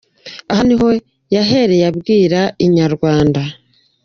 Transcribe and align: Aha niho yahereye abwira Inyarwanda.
Aha 0.51 0.61
niho 0.67 0.87
yahereye 1.35 1.85
abwira 1.91 2.39
Inyarwanda. 2.65 3.41